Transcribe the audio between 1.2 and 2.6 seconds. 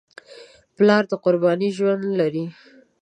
قربانۍ ژوند لري.